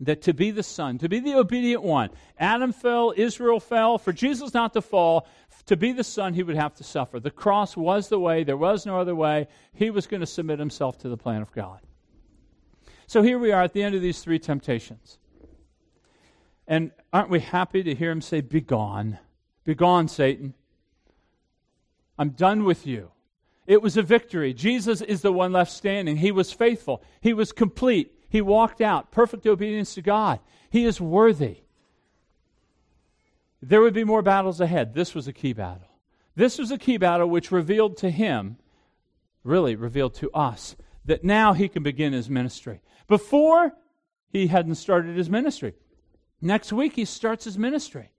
[0.01, 3.97] that to be the son, to be the obedient one, Adam fell, Israel fell.
[3.97, 5.25] For Jesus not to fall,
[5.67, 7.21] to be the son, he would have to suffer.
[7.21, 9.47] The cross was the way, there was no other way.
[9.71, 11.79] He was going to submit himself to the plan of God.
[13.09, 15.17] So here we are at the end of these three temptations.
[16.67, 19.17] And aren't we happy to hear him say, Begone,
[19.63, 20.53] begone, Satan.
[22.19, 23.09] I'm done with you.
[23.65, 24.53] It was a victory.
[24.53, 26.17] Jesus is the one left standing.
[26.17, 28.13] He was faithful, he was complete.
[28.29, 30.39] He walked out, perfect obedience to God.
[30.69, 31.61] He is worthy.
[33.59, 34.93] There would be more battles ahead.
[34.93, 35.89] This was a key battle.
[36.35, 38.57] This was a key battle which revealed to him,
[39.43, 42.81] really revealed to us, that now he can begin his ministry.
[43.09, 43.73] Before,
[44.29, 45.73] he hadn't started his ministry.
[46.39, 48.11] Next week, he starts his ministry.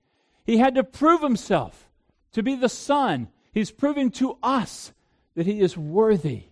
[0.45, 1.89] He had to prove himself
[2.33, 3.29] to be the Son.
[3.53, 4.93] He's proving to us
[5.35, 6.45] that He is worthy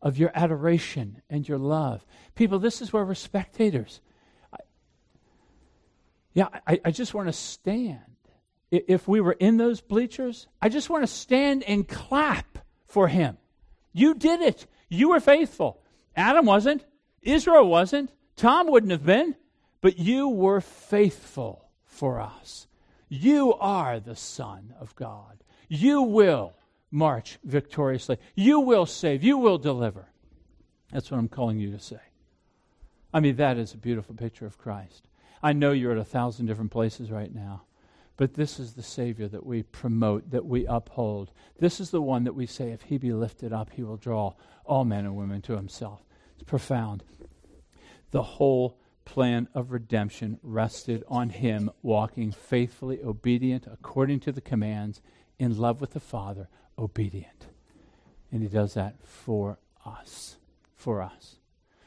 [0.00, 2.04] of your adoration and your love.
[2.34, 4.00] People, this is where we're spectators.
[4.52, 4.58] I,
[6.34, 8.00] yeah, I, I just want to stand.
[8.70, 13.38] If we were in those bleachers, I just want to stand and clap for Him.
[13.92, 14.66] You did it.
[14.88, 15.80] You were faithful.
[16.14, 16.84] Adam wasn't.
[17.22, 18.10] Israel wasn't.
[18.36, 19.34] Tom wouldn't have been.
[19.80, 22.66] But you were faithful for us.
[23.08, 25.42] You are the Son of God.
[25.68, 26.54] You will
[26.90, 28.18] march victoriously.
[28.34, 29.22] You will save.
[29.22, 30.08] You will deliver.
[30.92, 32.00] That's what I'm calling you to say.
[33.12, 35.08] I mean, that is a beautiful picture of Christ.
[35.42, 37.62] I know you're at a thousand different places right now,
[38.16, 41.30] but this is the Savior that we promote, that we uphold.
[41.58, 44.34] This is the one that we say, if he be lifted up, he will draw
[44.64, 46.02] all men and women to himself.
[46.38, 47.02] It's profound.
[48.12, 55.00] The whole plan of redemption rested on him walking faithfully, obedient, according to the commands,
[55.38, 56.48] in love with the Father,
[56.78, 57.46] obedient.
[58.30, 60.36] And he does that for us.
[60.76, 61.36] For us.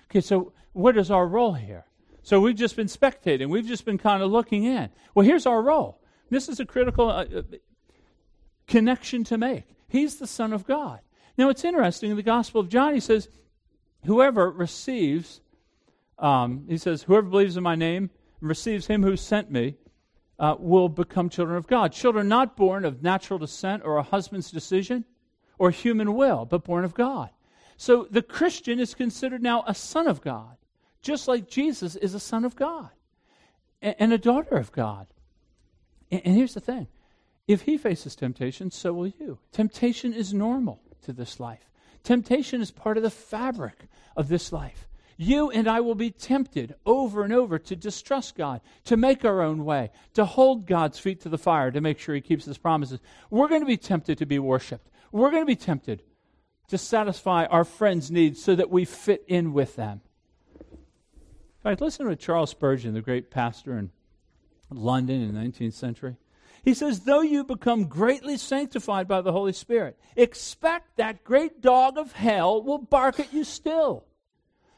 [0.09, 1.85] Okay, so what is our role here?
[2.23, 3.49] So we've just been spectating.
[3.49, 4.89] We've just been kind of looking in.
[5.15, 6.01] Well, here's our role.
[6.29, 7.41] This is a critical uh, uh
[8.67, 9.63] connection to make.
[9.87, 10.99] He's the Son of God.
[11.37, 13.29] Now, it's interesting in the Gospel of John, he says,
[14.05, 15.41] Whoever receives,
[16.17, 18.09] um, he says, Whoever believes in my name
[18.39, 19.75] and receives him who sent me
[20.39, 21.91] uh, will become children of God.
[21.91, 25.05] Children not born of natural descent or a husband's decision
[25.59, 27.29] or human will, but born of God.
[27.77, 30.57] So the Christian is considered now a son of God,
[31.01, 32.89] just like Jesus is a son of God
[33.81, 35.07] and, a daughter of God.
[36.11, 36.87] And here's the thing
[37.47, 39.39] if he faces temptation, so will you.
[39.51, 41.70] Temptation is normal to this life.
[42.03, 44.87] Temptation is part of the fabric of this life.
[45.17, 49.41] You and I will be tempted over and over to distrust God, to make our
[49.41, 52.57] own way, to hold God's feet to the fire to make sure He keeps His
[52.57, 52.99] promises.
[53.29, 54.89] We're going to be tempted to be worshiped.
[55.11, 56.01] We're going to be tempted
[56.69, 60.01] to satisfy our friends' needs so that we fit in with them.
[60.61, 63.91] In fact, listen to Charles Spurgeon, the great pastor in
[64.71, 66.15] London in the 19th century.
[66.63, 71.97] He says, Though you become greatly sanctified by the Holy Spirit, expect that great dog
[71.97, 74.05] of hell will bark at you still.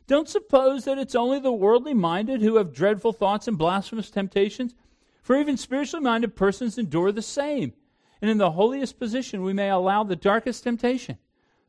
[0.07, 4.75] Don't suppose that it's only the worldly minded who have dreadful thoughts and blasphemous temptations,
[5.21, 7.73] for even spiritually minded persons endure the same.
[8.21, 11.17] And in the holiest position, we may allow the darkest temptation.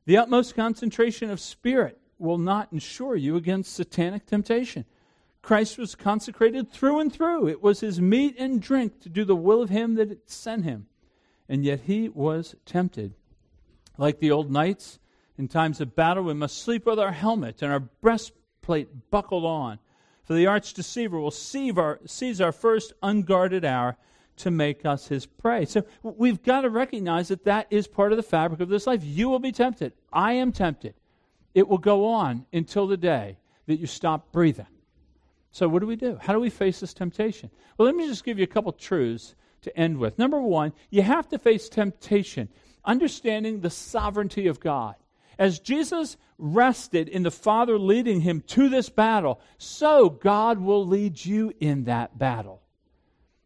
[0.07, 4.85] The utmost concentration of spirit will not ensure you against satanic temptation.
[5.45, 7.49] Christ was consecrated through and through.
[7.49, 10.87] It was his meat and drink to do the will of him that sent him.
[11.51, 13.13] And yet he was tempted.
[13.99, 14.99] Like the old knights,
[15.37, 19.79] in times of battle, we must sleep with our helmet and our breastplate buckled on.
[20.25, 23.99] For the arch deceiver will seize our, seize our first unguarded hour
[24.37, 25.67] to make us his prey.
[25.67, 29.05] So we've got to recognize that that is part of the fabric of this life.
[29.05, 29.93] You will be tempted.
[30.11, 30.95] I am tempted.
[31.53, 34.67] It will go on until the day that you stop breathing.
[35.55, 36.19] So, what do we do?
[36.21, 37.49] How do we face this temptation?
[37.79, 40.19] Well, let me just give you a couple truths to end with.
[40.19, 42.49] Number one, you have to face temptation,
[42.85, 44.97] understanding the sovereignty of God.
[45.39, 51.25] As Jesus rested in the Father leading him to this battle, so God will lead
[51.25, 52.61] you in that battle.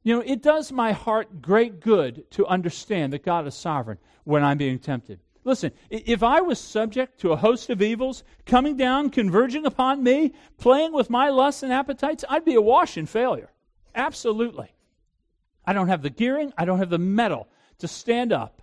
[0.03, 4.43] You know, it does my heart great good to understand that God is sovereign when
[4.43, 5.21] I'm being tempted.
[5.49, 10.35] Listen, if I was subject to a host of evils coming down, converging upon me,
[10.59, 13.51] playing with my lusts and appetites, I'd be awash in failure.
[13.95, 14.71] Absolutely.
[15.65, 18.61] I don't have the gearing, I don't have the mettle to stand up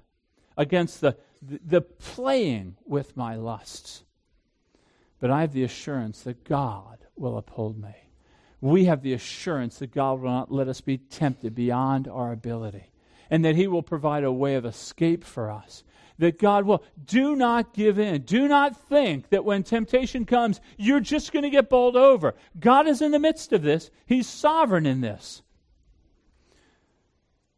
[0.57, 4.03] against the, the, playing with my lusts.
[5.19, 7.95] But I have the assurance that God will uphold me.
[8.61, 12.91] We have the assurance that God will not let us be tempted beyond our ability,
[13.31, 15.83] and that He will provide a way of escape for us.
[16.17, 16.83] That God will.
[17.05, 18.21] Do not give in.
[18.21, 22.35] Do not think that when temptation comes, you're just going to get bowled over.
[22.57, 25.41] God is in the midst of this, He's sovereign in this.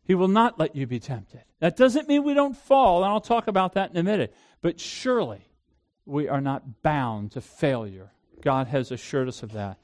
[0.04, 1.44] He will not let you be tempted.
[1.60, 4.34] That doesn't mean we don't fall, and I'll talk about that in a minute.
[4.62, 5.48] But surely
[6.06, 8.12] we are not bound to failure.
[8.42, 9.78] God has assured us of that.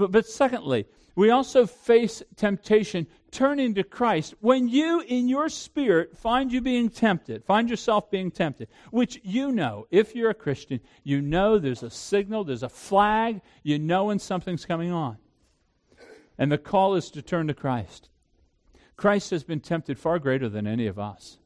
[0.00, 4.34] But, but secondly, we also face temptation turning to Christ.
[4.40, 9.52] When you, in your spirit, find you being tempted, find yourself being tempted, which you
[9.52, 14.04] know, if you're a Christian, you know there's a signal, there's a flag, you know
[14.04, 15.18] when something's coming on.
[16.38, 18.08] And the call is to turn to Christ.
[18.96, 21.36] Christ has been tempted far greater than any of us.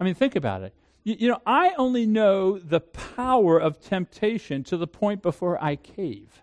[0.00, 0.74] I mean, think about it.
[1.04, 5.76] You, you, know, I only know the power of temptation to the point before I
[5.76, 6.41] cave.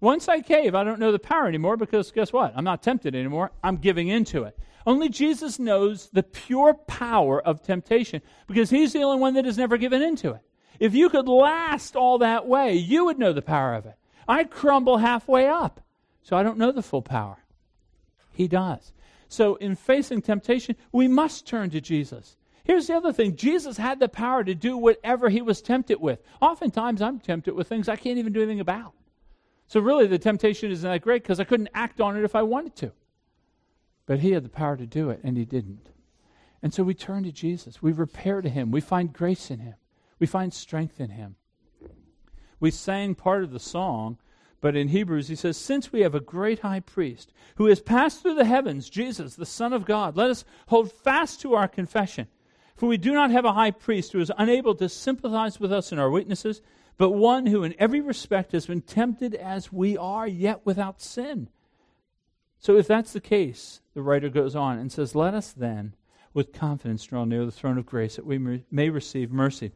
[0.00, 2.52] Once I cave, I don't know the power anymore because guess what?
[2.56, 3.52] I'm not tempted anymore.
[3.62, 4.58] I'm giving into it.
[4.86, 9.58] Only Jesus knows the pure power of temptation because he's the only one that has
[9.58, 10.40] never given into it.
[10.78, 13.96] If you could last all that way, you would know the power of it.
[14.28, 15.80] I crumble halfway up,
[16.22, 17.38] so I don't know the full power.
[18.32, 18.92] He does.
[19.28, 22.36] So, in facing temptation, we must turn to Jesus.
[22.62, 26.20] Here's the other thing Jesus had the power to do whatever he was tempted with.
[26.40, 28.92] Oftentimes, I'm tempted with things I can't even do anything about.
[29.68, 32.42] So, really, the temptation isn't that great because I couldn't act on it if I
[32.42, 32.92] wanted to.
[34.06, 35.88] But he had the power to do it, and he didn't.
[36.62, 37.82] And so we turn to Jesus.
[37.82, 38.70] We repair to him.
[38.70, 39.74] We find grace in him.
[40.18, 41.36] We find strength in him.
[42.58, 44.18] We sang part of the song,
[44.60, 48.22] but in Hebrews he says, Since we have a great high priest who has passed
[48.22, 52.28] through the heavens, Jesus, the Son of God, let us hold fast to our confession.
[52.76, 55.92] For we do not have a high priest who is unable to sympathize with us
[55.92, 56.62] in our weaknesses,
[56.98, 61.48] but one who in every respect has been tempted as we are, yet without sin.
[62.58, 65.94] So if that's the case, the writer goes on and says, Let us then
[66.32, 69.72] with confidence draw near the throne of grace that we may receive mercy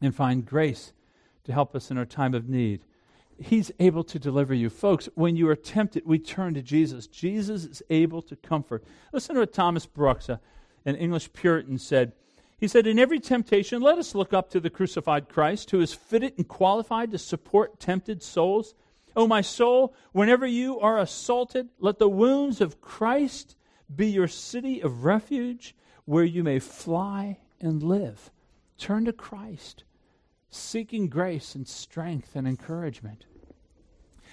[0.00, 0.92] and find grace
[1.44, 2.82] to help us in our time of need.
[3.38, 4.68] He's able to deliver you.
[4.68, 7.06] Folks, when you are tempted, we turn to Jesus.
[7.06, 8.84] Jesus is able to comfort.
[9.12, 12.12] Listen to what Thomas Brooks, an English Puritan, said.
[12.60, 15.94] He said, In every temptation, let us look up to the crucified Christ, who is
[15.94, 18.74] fitted and qualified to support tempted souls.
[19.16, 23.56] Oh, my soul, whenever you are assaulted, let the wounds of Christ
[23.92, 28.30] be your city of refuge where you may fly and live.
[28.78, 29.84] Turn to Christ
[30.50, 33.24] seeking grace and strength and encouragement.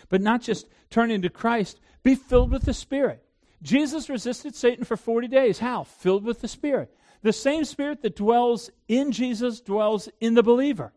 [0.09, 3.23] But not just turn into Christ, be filled with the Spirit.
[3.61, 5.59] Jesus resisted Satan for 40 days.
[5.59, 5.83] How?
[5.83, 6.93] Filled with the Spirit.
[7.21, 10.93] The same Spirit that dwells in Jesus dwells in the believer.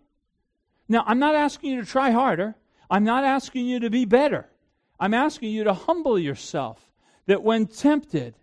[0.88, 2.56] Now, I'm not asking you to try harder.
[2.90, 4.48] I'm not asking you to be better.
[4.98, 6.90] I'm asking you to humble yourself.
[7.26, 8.34] That when tempted,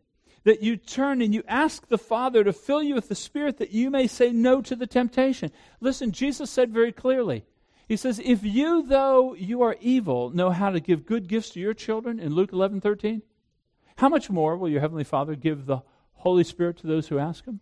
[0.48, 3.72] that you turn and you ask the Father to fill you with the Spirit that
[3.72, 5.52] you may say no to the temptation.
[5.82, 7.44] Listen, Jesus said very clearly,
[7.86, 11.60] He says, If you, though you are evil, know how to give good gifts to
[11.60, 13.24] your children in Luke 11 13,
[13.98, 15.82] how much more will your Heavenly Father give the
[16.14, 17.60] Holy Spirit to those who ask Him?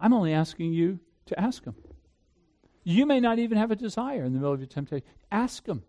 [0.00, 1.74] I'm only asking you to ask Him.
[2.82, 5.06] You may not even have a desire in the middle of your temptation.
[5.30, 5.82] Ask Him,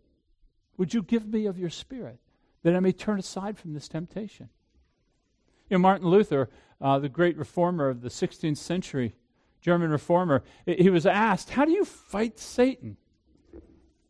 [0.77, 2.19] Would you give me of your Spirit
[2.63, 4.49] that I may turn aside from this temptation?
[5.69, 6.49] You know, Martin Luther,
[6.81, 9.15] uh, the great reformer of the 16th century,
[9.61, 12.97] German reformer, he was asked, How do you fight Satan?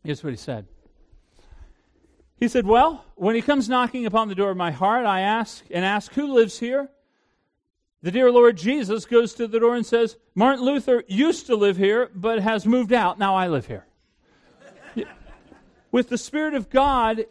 [0.02, 0.66] Here's what he said.
[2.36, 5.64] He said, Well, when he comes knocking upon the door of my heart, I ask
[5.70, 6.90] and ask, Who lives here?
[8.02, 11.76] The dear Lord Jesus goes to the door and says, Martin Luther used to live
[11.76, 13.18] here, but has moved out.
[13.18, 13.86] Now I live here.
[15.92, 17.26] With the Spirit of God,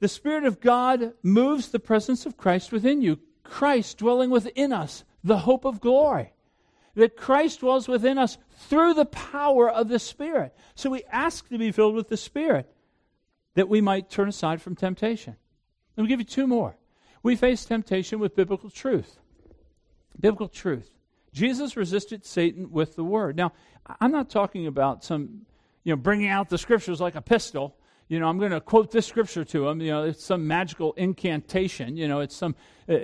[0.00, 3.20] the Spirit of God moves the presence of Christ within you.
[3.44, 6.32] Christ dwelling within us, the hope of glory.
[6.94, 10.52] That Christ dwells within us through the power of the Spirit.
[10.74, 12.68] So we ask to be filled with the Spirit
[13.54, 15.36] that we might turn aside from temptation.
[15.96, 16.76] Let me give you two more.
[17.22, 19.17] We face temptation with biblical truth.
[20.20, 20.90] Biblical truth.
[21.32, 23.36] Jesus resisted Satan with the word.
[23.36, 23.52] Now,
[24.00, 25.42] I'm not talking about some,
[25.84, 27.76] you know, bringing out the scriptures like a pistol
[28.08, 29.80] you know, I'm going to quote this scripture to him.
[29.80, 31.96] You know, it's some magical incantation.
[31.96, 32.56] You know, it's some
[32.88, 32.96] uh,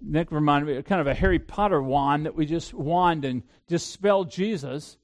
[0.00, 4.24] Nick reminded me kind of a Harry Potter wand that we just wand and dispel
[4.24, 4.96] Jesus.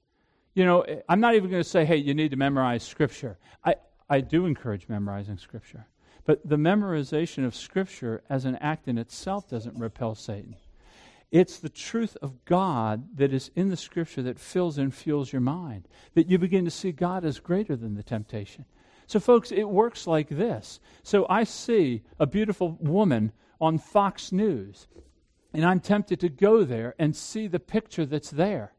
[0.55, 3.39] You know, I'm not even going to say, hey, you need to memorize Scripture.
[3.65, 3.75] I,
[4.09, 5.87] I do encourage memorizing Scripture.
[6.25, 10.57] But the memorization of Scripture as an act in itself doesn't repel Satan.
[11.35, 15.41] It's the truth of God that is in the Scripture that fills and fuels your
[15.41, 18.67] mind, that you begin to see God as greater than the temptation.
[19.09, 20.79] So, folks, it works like this.
[21.03, 24.87] So, I see a beautiful woman on Fox News.
[25.53, 28.73] And I'm tempted to go there and see the picture that's there.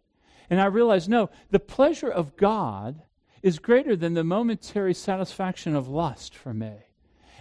[0.50, 3.02] And I realize, no, the pleasure of God
[3.44, 6.72] is greater than the momentary satisfaction of lust for me.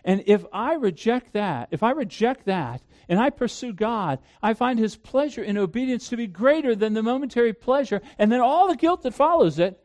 [0.05, 4.79] And if I reject that, if I reject that and I pursue God, I find
[4.79, 8.03] his pleasure in obedience to be greater than the momentary pleasure.
[8.19, 9.81] And then all the guilt that follows it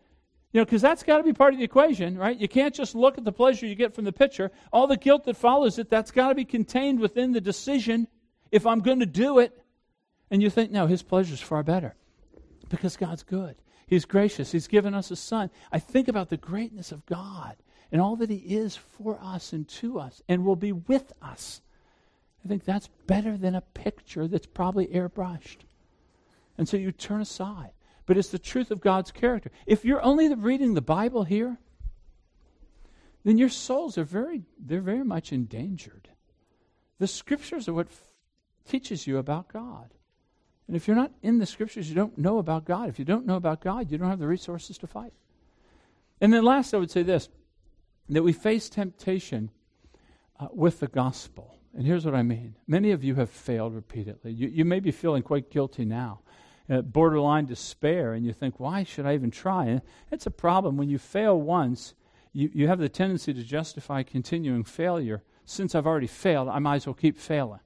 [0.51, 2.35] you know, because that's got to be part of the equation, right?
[2.35, 4.51] You can't just look at the pleasure you get from the picture.
[4.73, 8.07] All the guilt that follows it, that's got to be contained within the decision
[8.51, 9.55] if I'm going to do it.
[10.31, 11.95] And you think, no, his pleasure is far better
[12.69, 13.55] because God's good.
[13.85, 14.51] He's gracious.
[14.51, 15.51] He's given us a son.
[15.71, 17.55] I think about the greatness of God
[17.91, 21.61] and all that he is for us and to us and will be with us.
[22.43, 25.59] I think that's better than a picture that's probably airbrushed.
[26.57, 27.71] And so you turn aside
[28.09, 29.51] but it's the truth of God's character.
[29.67, 31.59] If you're only reading the Bible here,
[33.23, 36.09] then your souls are very, they're very much endangered.
[36.97, 38.01] The scriptures are what f-
[38.67, 39.93] teaches you about God.
[40.65, 42.89] And if you're not in the scriptures, you don't know about God.
[42.89, 45.13] If you don't know about God, you don't have the resources to fight.
[46.19, 47.29] And then last, I would say this
[48.09, 49.51] that we face temptation
[50.39, 51.55] uh, with the gospel.
[51.75, 54.31] And here's what I mean many of you have failed repeatedly.
[54.31, 56.21] You, you may be feeling quite guilty now,
[56.69, 59.65] uh, borderline despair, and you think, why should I even try?
[59.65, 59.81] And
[60.11, 60.77] it's a problem.
[60.77, 61.93] When you fail once,
[62.33, 65.23] you, you have the tendency to justify continuing failure.
[65.45, 67.59] Since I've already failed, I might as well keep failing.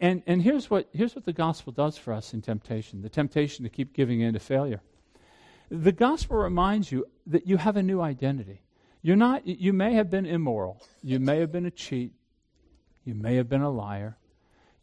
[0.00, 3.64] And, and, here's, what, here's what the gospel does for us in temptation the temptation
[3.64, 4.82] to keep giving in to failure.
[5.70, 8.62] The gospel reminds you that you have a new identity.
[9.02, 12.12] You're not, you may have been immoral, you may have been a cheat,
[13.04, 14.18] you may have been a liar.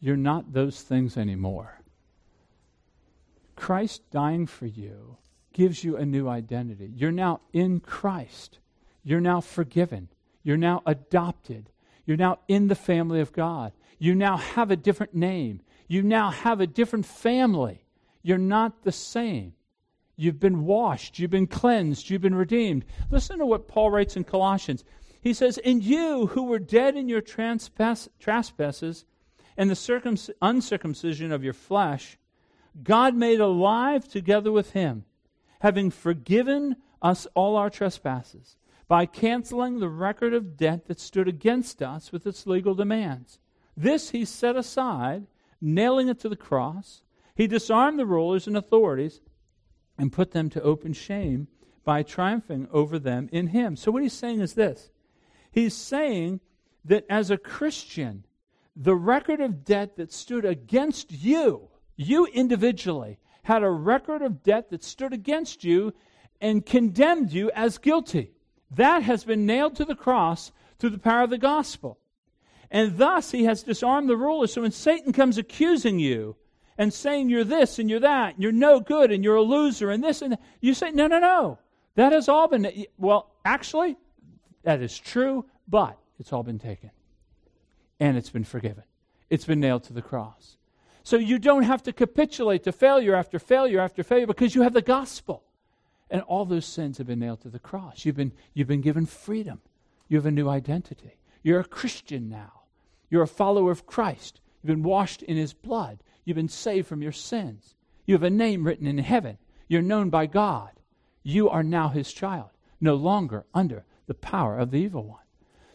[0.00, 1.80] You're not those things anymore.
[3.54, 5.16] Christ dying for you
[5.52, 6.92] gives you a new identity.
[6.94, 8.58] You're now in Christ.
[9.02, 10.08] You're now forgiven.
[10.42, 11.70] You're now adopted.
[12.04, 13.72] You're now in the family of God.
[13.98, 15.62] You now have a different name.
[15.88, 17.84] You now have a different family.
[18.22, 19.54] You're not the same.
[20.16, 21.18] You've been washed.
[21.18, 22.08] You've been cleansed.
[22.08, 22.84] You've been redeemed.
[23.10, 24.82] Listen to what Paul writes in Colossians.
[25.20, 29.04] He says, And you who were dead in your trespasses
[29.56, 32.18] and the circum- uncircumcision of your flesh,
[32.82, 35.04] God made alive together with him,
[35.60, 38.56] having forgiven us all our trespasses
[38.88, 43.38] by canceling the record of debt that stood against us with its legal demands.
[43.76, 45.26] This he set aside,
[45.60, 47.02] nailing it to the cross.
[47.34, 49.20] He disarmed the rulers and authorities
[49.98, 51.48] and put them to open shame
[51.84, 53.76] by triumphing over them in him.
[53.76, 54.90] So, what he's saying is this
[55.50, 56.40] He's saying
[56.84, 58.24] that as a Christian,
[58.74, 64.70] the record of debt that stood against you, you individually, had a record of debt
[64.70, 65.94] that stood against you
[66.40, 68.32] and condemned you as guilty.
[68.72, 71.98] That has been nailed to the cross through the power of the gospel.
[72.70, 74.48] And thus he has disarmed the ruler.
[74.48, 76.36] So when Satan comes accusing you
[76.78, 79.90] and saying you're this and you're that, and you're no good and you're a loser
[79.90, 80.42] and this and that.
[80.60, 81.58] You say, no, no, no.
[81.94, 83.96] That has all been, well, actually,
[84.62, 86.90] that is true, but it's all been taken.
[87.98, 88.84] And it's been forgiven.
[89.30, 90.58] It's been nailed to the cross.
[91.02, 94.74] So you don't have to capitulate to failure after failure after failure because you have
[94.74, 95.42] the gospel.
[96.10, 98.04] And all those sins have been nailed to the cross.
[98.04, 99.60] You've been, you've been given freedom.
[100.08, 101.16] You have a new identity.
[101.42, 102.62] You're a Christian now.
[103.08, 104.40] You're a follower of Christ.
[104.62, 105.98] You've been washed in his blood.
[106.26, 107.76] You've been saved from your sins.
[108.04, 109.38] You have a name written in heaven.
[109.68, 110.72] You're known by God.
[111.22, 112.50] You are now his child,
[112.80, 115.22] no longer under the power of the evil one.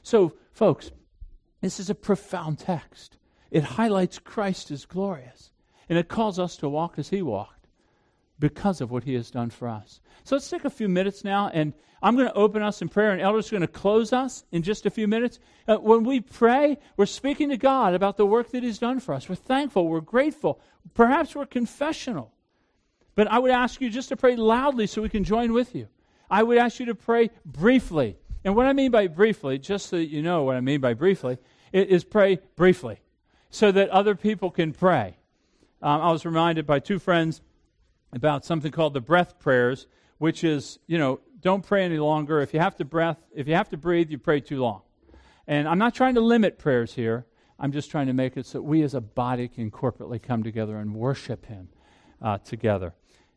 [0.04, 0.91] So, folks,
[1.62, 3.18] this is a profound text.
[3.49, 5.52] It highlights Christ as glorious,
[5.89, 7.61] and it calls us to walk as he walked
[8.41, 10.01] because of what he has done for us.
[10.25, 13.11] So let's take a few minutes now, and I'm going to open us in prayer,
[13.11, 15.39] and Elder's are going to close us in just a few minutes.
[15.67, 19.13] Uh, when we pray, we're speaking to God about the work that He's done for
[19.13, 19.29] us.
[19.29, 20.59] We're thankful, we're grateful,
[20.95, 22.33] perhaps we're confessional.
[23.15, 25.87] But I would ask you just to pray loudly so we can join with you.
[26.29, 28.17] I would ask you to pray briefly.
[28.43, 30.95] And what I mean by briefly, just so that you know what I mean by
[30.95, 31.37] briefly,
[31.71, 32.99] is pray briefly
[33.51, 35.17] so that other people can pray.
[35.81, 37.41] Um, I was reminded by two friends
[38.14, 39.88] about something called the breath prayers,
[40.18, 42.41] which is, you know, don't pray any longer.
[42.41, 44.82] If you have to breath, if you have to breathe, you pray too long.
[45.47, 47.26] And I'm not trying to limit prayers here.
[47.59, 50.78] I'm just trying to make it so we as a body can corporately come together
[50.78, 51.70] and worship Him
[52.22, 52.93] uh, together.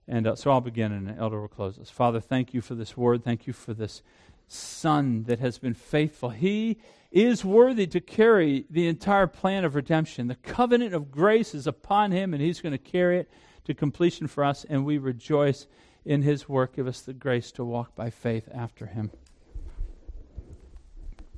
[0.07, 1.91] And uh, so I'll begin, and the elder will close us.
[1.91, 3.25] Father, thank you for this word.
[3.25, 4.03] Thank you for this
[4.47, 6.31] Son that has been faithful.
[6.31, 6.79] He
[7.11, 10.27] is worthy to carry the entire plan of redemption.
[10.27, 13.31] The covenant of grace is upon him, and he's going to carry it
[13.65, 15.67] to completion for us, and we rejoice
[16.05, 16.77] in his work.
[16.77, 19.11] Give us the grace to walk by faith after him.